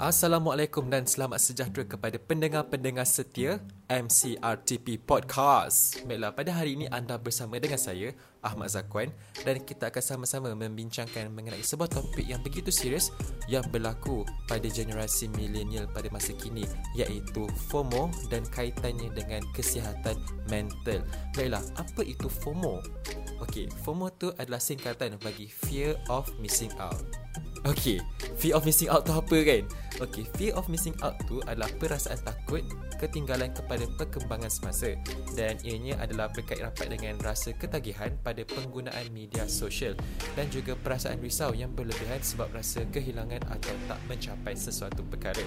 Assalamualaikum 0.00 0.88
dan 0.88 1.04
selamat 1.04 1.36
sejahtera 1.36 1.84
kepada 1.84 2.16
pendengar-pendengar 2.16 3.04
setia 3.04 3.60
MCRTP 3.84 4.96
Podcast. 4.96 6.00
Baiklah, 6.08 6.32
pada 6.32 6.56
hari 6.56 6.72
ini 6.72 6.88
anda 6.88 7.20
bersama 7.20 7.60
dengan 7.60 7.76
saya, 7.76 8.16
Ahmad 8.40 8.72
Zakwan 8.72 9.12
dan 9.44 9.60
kita 9.60 9.92
akan 9.92 10.00
sama-sama 10.00 10.56
membincangkan 10.56 11.28
mengenai 11.28 11.60
sebuah 11.60 11.92
topik 11.92 12.24
yang 12.24 12.40
begitu 12.40 12.72
serius 12.72 13.12
yang 13.44 13.60
berlaku 13.68 14.24
pada 14.48 14.72
generasi 14.72 15.28
milenial 15.36 15.84
pada 15.92 16.08
masa 16.08 16.32
kini 16.32 16.64
iaitu 16.96 17.44
FOMO 17.68 18.08
dan 18.32 18.40
kaitannya 18.48 19.12
dengan 19.12 19.44
kesihatan 19.52 20.16
mental. 20.48 21.04
Baiklah, 21.36 21.60
apa 21.76 22.00
itu 22.08 22.32
FOMO? 22.40 22.80
Okey, 23.44 23.68
FOMO 23.84 24.08
tu 24.16 24.32
adalah 24.40 24.64
singkatan 24.64 25.20
bagi 25.20 25.44
Fear 25.44 25.92
of 26.08 26.24
Missing 26.40 26.72
Out. 26.80 27.19
Okay, 27.60 28.00
fear 28.40 28.56
of 28.56 28.64
missing 28.64 28.88
out 28.88 29.04
tu 29.04 29.12
apa 29.12 29.36
kan? 29.44 29.68
Okay, 30.00 30.24
fear 30.40 30.56
of 30.56 30.64
missing 30.72 30.96
out 31.04 31.12
tu 31.28 31.44
adalah 31.44 31.68
perasaan 31.76 32.16
takut 32.24 32.64
ketinggalan 32.96 33.52
kepada 33.52 33.84
perkembangan 34.00 34.48
semasa 34.48 34.96
dan 35.36 35.60
ianya 35.60 36.00
adalah 36.00 36.32
berkait 36.32 36.64
rapat 36.64 36.88
dengan 36.88 37.20
rasa 37.20 37.52
ketagihan 37.52 38.16
pada 38.24 38.48
penggunaan 38.48 39.12
media 39.12 39.44
sosial 39.44 39.92
dan 40.40 40.48
juga 40.48 40.72
perasaan 40.72 41.20
risau 41.20 41.52
yang 41.52 41.68
berlebihan 41.76 42.24
sebab 42.24 42.48
rasa 42.48 42.80
kehilangan 42.88 43.44
atau 43.52 43.76
tak 43.84 44.00
mencapai 44.08 44.56
sesuatu 44.56 45.04
perkara. 45.04 45.44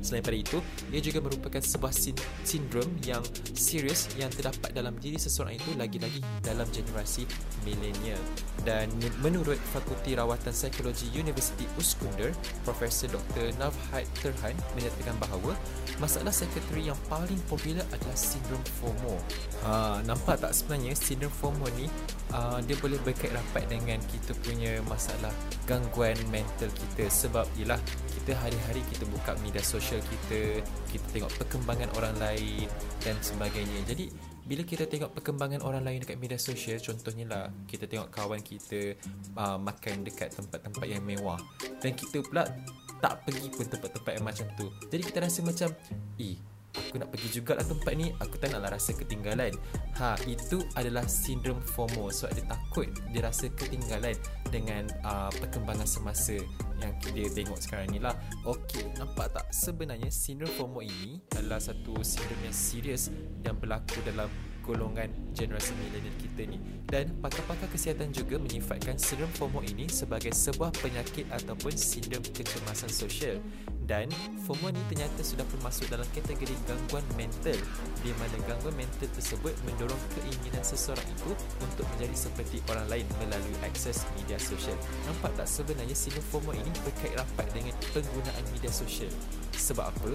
Selain 0.00 0.24
daripada 0.24 0.56
itu, 0.56 0.58
ia 0.90 1.00
juga 1.04 1.20
merupakan 1.20 1.60
sebuah 1.60 1.92
sin- 1.92 2.18
sindrom 2.42 2.88
yang 3.04 3.20
serius 3.52 4.08
yang 4.16 4.32
terdapat 4.32 4.72
dalam 4.72 4.96
diri 4.96 5.20
seseorang 5.20 5.60
itu 5.60 5.70
lagi-lagi 5.76 6.20
dalam 6.40 6.64
generasi 6.72 7.28
milenial. 7.62 8.20
Dan 8.64 8.88
menurut 9.20 9.60
Fakulti 9.72 10.16
Rawatan 10.16 10.52
Psikologi 10.52 11.08
Universiti 11.16 11.68
Uskunder, 11.76 12.32
Profesor 12.64 13.12
Dr. 13.12 13.52
Navhat 13.60 14.08
Terhan 14.20 14.56
menyatakan 14.76 15.16
bahawa 15.20 15.52
masalah 16.00 16.32
psikoteri 16.32 16.88
yang 16.88 16.98
paling 17.12 17.38
popular 17.48 17.84
adalah 17.92 18.16
sindrom 18.16 18.60
FOMO. 18.80 19.16
Ha, 19.64 20.00
nampak 20.08 20.40
tak 20.40 20.52
sebenarnya 20.56 20.96
sindrom 20.96 21.32
FOMO 21.32 21.68
ni 21.76 21.88
uh, 22.34 22.58
dia 22.64 22.76
boleh 22.78 22.98
berkait 23.02 23.30
rapat 23.34 23.66
dengan 23.66 23.98
kita 24.10 24.32
punya 24.42 24.78
masalah 24.86 25.32
gangguan 25.66 26.16
mental 26.30 26.70
kita 26.70 27.06
sebab 27.10 27.46
ialah 27.58 27.78
kita 28.20 28.34
hari-hari 28.38 28.82
kita 28.90 29.04
buka 29.08 29.34
media 29.42 29.62
sosial 29.62 29.98
kita, 30.02 30.62
kita 30.90 31.06
tengok 31.10 31.32
perkembangan 31.40 31.90
orang 31.98 32.16
lain 32.18 32.66
dan 33.02 33.16
sebagainya. 33.22 33.82
Jadi 33.86 34.10
bila 34.50 34.66
kita 34.66 34.90
tengok 34.90 35.14
perkembangan 35.14 35.62
orang 35.62 35.86
lain 35.86 36.02
dekat 36.02 36.18
media 36.18 36.34
sosial, 36.34 36.82
contohnya 36.82 37.22
lah 37.30 37.44
kita 37.70 37.86
tengok 37.86 38.10
kawan 38.10 38.42
kita 38.42 38.98
uh, 39.38 39.54
makan 39.62 40.02
dekat 40.02 40.34
tempat-tempat 40.34 40.86
yang 40.90 41.06
mewah 41.06 41.38
dan 41.78 41.94
kita 41.94 42.18
pula 42.26 42.42
tak 43.00 43.22
pergi 43.24 43.48
pun 43.48 43.64
tempat-tempat 43.64 44.12
yang 44.12 44.26
macam 44.26 44.46
tu. 44.58 44.66
Jadi 44.90 45.02
kita 45.06 45.18
rasa 45.24 45.40
macam, 45.40 45.70
"Eh, 46.20 46.36
aku 46.90 46.98
nak 46.98 47.14
pergi 47.14 47.38
juga 47.38 47.54
lah 47.54 47.62
tempat 47.62 47.94
ni 47.94 48.10
aku 48.18 48.34
tak 48.42 48.50
naklah 48.50 48.74
rasa 48.74 48.90
ketinggalan. 48.98 49.54
Ha 50.02 50.18
itu 50.26 50.58
adalah 50.74 51.06
sindrom 51.06 51.62
FOMO. 51.62 52.10
Sebab 52.10 52.34
dia 52.34 52.44
takut 52.50 52.90
dia 53.14 53.22
rasa 53.22 53.46
ketinggalan 53.54 54.18
dengan 54.50 54.90
uh, 55.06 55.30
perkembangan 55.38 55.86
semasa 55.86 56.34
yang 56.82 56.90
dia 57.14 57.30
tengok 57.30 57.62
sekarang 57.62 57.94
ni 57.94 58.02
lah. 58.02 58.18
Okey, 58.42 58.90
nampak 58.98 59.30
tak? 59.30 59.46
Sebenarnya 59.54 60.10
sindrom 60.10 60.50
FOMO 60.58 60.82
ini 60.82 61.22
adalah 61.38 61.62
satu 61.62 62.02
sindrom 62.02 62.42
yang 62.42 62.56
serius 62.56 63.14
yang 63.46 63.54
berlaku 63.54 64.02
dalam 64.02 64.26
golongan 64.66 65.08
generasi 65.30 65.72
milenial 65.78 66.14
kita 66.18 66.42
ni. 66.50 66.58
Dan 66.90 67.14
pakar-pakar 67.22 67.70
kesihatan 67.70 68.10
juga 68.10 68.34
menyifatkan 68.42 68.98
sindrom 68.98 69.30
FOMO 69.38 69.62
ini 69.62 69.86
sebagai 69.86 70.34
sebuah 70.34 70.74
penyakit 70.82 71.30
ataupun 71.30 71.70
sindrom 71.78 72.22
kecemasan 72.34 72.90
sosial 72.90 73.38
dan 73.90 74.06
FOMO 74.46 74.70
ni 74.70 74.78
ternyata 74.86 75.18
sudah 75.26 75.42
termasuk 75.50 75.90
dalam 75.90 76.06
kategori 76.14 76.54
gangguan 76.62 77.02
mental 77.18 77.58
di 78.06 78.14
mana 78.22 78.38
gangguan 78.46 78.78
mental 78.78 79.10
tersebut 79.10 79.50
mendorong 79.66 79.98
keinginan 80.14 80.62
seseorang 80.62 81.02
itu 81.10 81.34
untuk 81.58 81.82
menjadi 81.98 82.14
seperti 82.14 82.62
orang 82.70 82.86
lain 82.86 83.06
melalui 83.18 83.56
akses 83.66 84.06
media 84.14 84.38
sosial. 84.38 84.78
Nampak 85.10 85.34
tak 85.34 85.50
sebenarnya 85.50 85.98
sindrom 85.98 86.22
FOMO 86.30 86.54
ini 86.54 86.70
berkait 86.86 87.18
rapat 87.18 87.50
dengan 87.50 87.74
penggunaan 87.90 88.44
media 88.54 88.70
sosial. 88.70 89.10
Sebab 89.58 89.90
apa? 89.90 90.14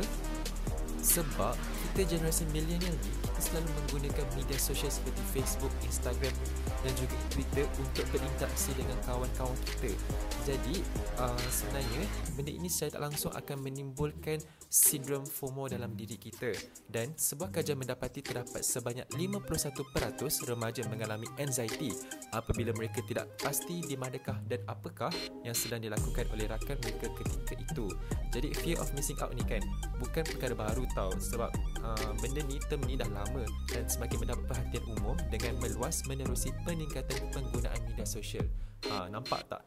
Sebab 1.03 1.56
kita 1.96 2.20
generasi 2.20 2.44
milenial 2.52 2.92
ni 2.92 3.12
kita 3.24 3.40
selalu 3.40 3.72
menggunakan 3.72 4.28
media 4.36 4.60
sosial 4.60 4.92
seperti 4.92 5.24
Facebook, 5.32 5.72
Instagram 5.88 6.36
dan 6.84 6.92
juga 7.00 7.16
Twitter 7.32 7.64
untuk 7.80 8.04
berinteraksi 8.12 8.76
dengan 8.76 9.00
kawan-kawan 9.08 9.56
kita. 9.64 9.96
Jadi 10.44 10.84
uh, 11.18 11.48
sebenarnya 11.48 12.04
benda 12.36 12.52
ini 12.52 12.68
secara 12.68 13.00
tak 13.00 13.02
langsung 13.08 13.32
akan 13.32 13.58
menimbulkan 13.64 14.44
sindrom 14.68 15.24
FOMO 15.24 15.72
dalam 15.72 15.96
diri 15.96 16.20
kita 16.20 16.52
dan 16.92 17.16
sebuah 17.16 17.56
kajian 17.56 17.80
mendapati 17.80 18.20
terdapat 18.20 18.60
sebanyak 18.60 19.08
51% 19.16 20.52
remaja 20.52 20.84
mengalami 20.92 21.32
anxiety 21.40 21.96
apabila 22.36 22.76
mereka 22.76 23.00
tidak 23.08 23.32
pasti 23.40 23.80
di 23.82 23.96
manakah 23.96 24.36
dan 24.46 24.60
apakah 24.68 25.10
yang 25.48 25.56
sedang 25.56 25.80
dilakukan 25.80 26.28
oleh 26.36 26.46
rakan 26.52 26.76
mereka 26.84 27.08
ketika 27.24 27.56
itu. 27.56 27.88
Jadi 28.36 28.52
fear 28.52 28.78
of 28.84 28.92
missing 28.94 29.16
out 29.24 29.32
ni 29.32 29.48
kan 29.48 29.64
bukan 29.98 30.28
perkara 30.28 30.54
baru 30.54 30.84
tau 30.92 31.16
sebab 31.18 31.50
uh, 31.85 32.12
benda 32.18 32.41
ni 32.50 32.57
term 32.66 32.81
ni 32.90 32.97
dah 32.97 33.07
lama 33.13 33.46
dan 33.69 33.85
semakin 33.85 34.25
mendapat 34.25 34.46
perhatian 34.50 34.84
umum 34.97 35.16
dengan 35.29 35.53
meluas 35.62 36.01
menerusi 36.09 36.50
peningkatan 36.66 37.29
penggunaan 37.29 37.79
media 37.85 38.07
sosial. 38.07 38.46
Ha, 38.90 39.09
nampak 39.09 39.46
tak? 39.46 39.62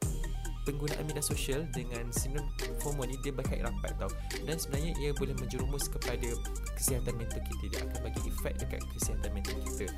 Penggunaan 0.66 1.06
media 1.06 1.24
sosial 1.24 1.64
dengan 1.72 2.12
sindrom 2.12 2.44
FOMO 2.84 3.08
ni 3.08 3.16
dia 3.24 3.32
berkait 3.32 3.64
rapat 3.64 3.94
tau 3.96 4.10
dan 4.44 4.60
sebenarnya 4.60 4.92
ia 5.00 5.10
boleh 5.16 5.32
menjerumus 5.40 5.88
kepada 5.88 6.28
kesihatan 6.76 7.16
mental 7.16 7.40
kita 7.40 7.64
dia 7.72 7.80
akan 7.88 7.98
bagi 8.04 8.20
efek 8.28 8.52
dekat 8.60 8.82
kesihatan 8.92 9.30
mental 9.32 9.56
kita 9.64 9.88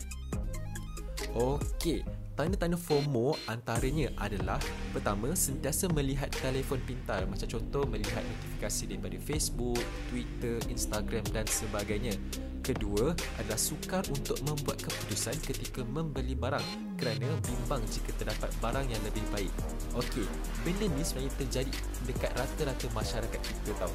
Okey, 1.34 2.06
tanda-tanda 2.38 2.78
FOMO 2.78 3.36
antaranya 3.50 4.10
adalah 4.16 4.58
pertama 4.94 5.34
sentiasa 5.34 5.90
melihat 5.92 6.30
telefon 6.32 6.80
pintar 6.86 7.26
macam 7.26 7.46
contoh 7.46 7.84
melihat 7.86 8.22
notifikasi 8.24 8.82
daripada 8.90 9.16
Facebook, 9.20 9.82
Twitter, 10.08 10.56
Instagram 10.70 11.24
dan 11.34 11.46
sebagainya. 11.46 12.14
Kedua 12.60 13.16
adalah 13.40 13.56
sukar 13.56 14.04
untuk 14.12 14.36
membuat 14.44 14.84
keputusan 14.84 15.32
ketika 15.42 15.80
membeli 15.80 16.36
barang 16.36 16.62
kerana 17.00 17.32
bimbang 17.48 17.80
jika 17.88 18.12
terdapat 18.20 18.52
barang 18.60 18.86
yang 18.86 19.00
lebih 19.00 19.24
baik. 19.32 19.52
Okey, 19.96 20.28
benda 20.62 20.86
ni 20.92 21.02
sebenarnya 21.02 21.32
terjadi 21.40 21.72
dekat 22.04 22.30
rata-rata 22.36 22.86
masyarakat 22.92 23.40
kita 23.40 23.72
tau. 23.80 23.90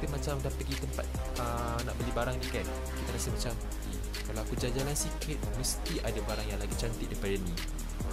Kita 0.00 0.06
macam 0.10 0.34
dah 0.40 0.52
pergi 0.56 0.74
tempat 0.80 1.06
uh, 1.38 1.78
nak 1.84 1.94
beli 2.00 2.12
barang 2.16 2.36
ni 2.40 2.48
kan, 2.50 2.66
kita 2.66 3.10
rasa 3.14 3.28
macam 3.30 3.52
kalau 4.26 4.42
aku 4.42 4.54
jalan-jalan 4.58 4.96
sikit 4.98 5.38
Mesti 5.56 6.02
ada 6.02 6.20
barang 6.26 6.46
yang 6.50 6.60
lagi 6.60 6.74
cantik 6.76 7.06
daripada 7.08 7.36
ni. 7.38 7.54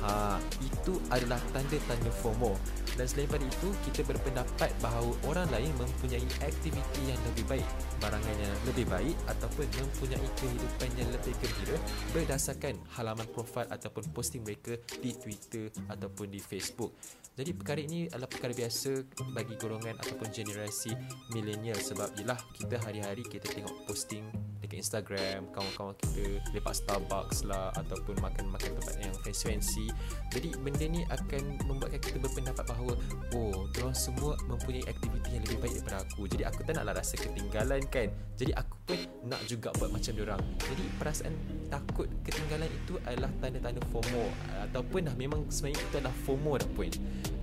Ha, 0.03 0.35
itu 0.59 0.99
adalah 1.11 1.39
tanda-tanda 1.55 2.11
FOMO. 2.23 2.55
Dan 2.93 3.09
selain 3.09 3.25
daripada 3.25 3.45
itu 3.49 3.69
Kita 3.89 4.01
berpendapat 4.05 4.69
bahawa 4.77 5.11
orang 5.25 5.49
lain 5.49 5.73
mempunyai 5.81 6.25
aktiviti 6.45 7.01
yang 7.09 7.17
lebih 7.33 7.45
baik 7.49 7.67
Barangan 7.97 8.35
yang 8.37 8.53
lebih 8.69 8.85
baik 8.85 9.17
Ataupun 9.25 9.65
mempunyai 9.65 10.29
kehidupan 10.37 10.89
yang 10.93 11.09
lebih 11.09 11.33
gembira 11.41 11.77
Berdasarkan 12.13 12.77
halaman 12.93 13.25
profil 13.33 13.65
ataupun 13.73 14.13
posting 14.13 14.45
mereka 14.45 14.77
Di 15.01 15.09
Twitter 15.17 15.73
ataupun 15.89 16.29
di 16.29 16.37
Facebook. 16.37 16.93
Jadi 17.33 17.49
perkara 17.57 17.81
ini 17.81 18.05
adalah 18.05 18.29
perkara 18.29 18.53
biasa 18.53 19.09
bagi 19.33 19.57
golongan 19.57 19.97
ataupun 19.97 20.29
generasi 20.29 20.93
milenial 21.33 21.77
sebab 21.81 22.13
ialah 22.21 22.37
kita 22.53 22.77
hari-hari 22.85 23.25
kita 23.25 23.49
tengok 23.49 23.89
posting 23.89 24.42
dekat 24.73 24.81
Instagram 24.81 25.39
kawan-kawan 25.53 25.93
kita 26.01 26.41
lepak 26.57 26.73
Starbucks 26.73 27.45
lah 27.45 27.69
ataupun 27.77 28.17
makan-makan 28.17 28.73
tempat 28.81 28.95
yang 28.97 29.13
fancy-fancy. 29.21 29.93
Jadi 30.33 30.49
benda 30.57 30.85
ni 30.89 31.05
akan 31.13 31.61
membuatkan 31.69 32.01
kita 32.01 32.17
berpendapat 32.17 32.65
bahawa 32.65 32.97
oh 33.37 33.69
diorang 33.77 33.93
semua 33.93 34.33
mempunyai 34.49 34.81
aktiviti 34.89 35.37
yang 35.37 35.45
lebih 35.45 35.59
baik 35.61 35.73
daripada 35.77 35.97
aku. 36.09 36.21
Jadi 36.25 36.43
aku 36.49 36.59
tak 36.65 36.73
naklah 36.81 36.93
rasa 36.97 37.15
ketinggalan 37.21 37.81
kan? 37.93 38.07
Jadi 38.33 38.51
aku 38.57 38.75
pun 38.89 38.99
nak 39.29 39.41
juga 39.45 39.69
buat 39.77 39.93
macam 39.93 40.11
diorang. 40.17 40.41
Jadi 40.57 40.85
perasaan 40.97 41.33
takut 41.69 42.09
ketinggalan 42.25 42.69
itu 42.69 42.97
adalah 43.05 43.29
tanda-tanda 43.37 43.81
FOMO. 43.93 44.25
Ataupun 44.69 44.99
dah 45.05 45.15
memang 45.15 45.45
sebenarnya 45.53 45.85
itu 45.85 45.95
adalah 46.01 46.15
FOMO 46.25 46.51
dah 46.57 46.69
pun 46.73 46.89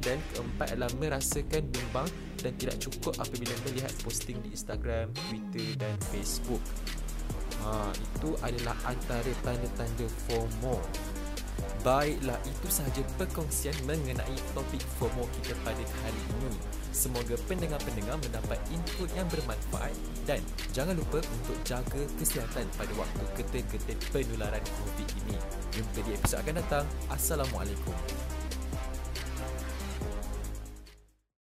dan 0.00 0.16
keempat 0.32 0.66
adalah 0.74 0.90
merasakan 0.96 1.62
bimbang 1.68 2.08
dan 2.40 2.56
tidak 2.56 2.80
cukup 2.80 3.12
apabila 3.20 3.52
melihat 3.68 3.92
posting 4.00 4.40
di 4.40 4.56
Instagram, 4.56 5.12
Twitter 5.28 5.76
dan 5.76 5.94
Facebook. 6.08 6.64
Ha, 7.60 7.92
itu 7.92 8.30
adalah 8.40 8.76
antara 8.88 9.32
tanda-tanda 9.44 10.06
FOMO. 10.28 10.80
Baiklah, 11.80 12.36
itu 12.44 12.68
sahaja 12.68 13.00
perkongsian 13.16 13.72
mengenai 13.88 14.36
topik 14.52 14.84
FOMO 15.00 15.24
kita 15.40 15.56
pada 15.64 15.80
kali 15.80 16.22
ini. 16.40 16.56
Semoga 16.92 17.38
pendengar-pendengar 17.48 18.20
mendapat 18.20 18.60
input 18.68 19.08
yang 19.16 19.24
bermanfaat 19.32 19.94
dan 20.28 20.42
jangan 20.74 20.98
lupa 20.98 21.22
untuk 21.22 21.56
jaga 21.64 22.02
kesihatan 22.18 22.66
pada 22.76 22.92
waktu 22.98 23.24
ketik-ketik 23.38 23.96
penularan 24.12 24.60
COVID 24.60 25.08
ini. 25.24 25.36
Jumpa 25.72 25.98
di 26.04 26.10
episod 26.18 26.42
akan 26.44 26.54
datang. 26.60 26.84
Assalamualaikum. 27.08 28.39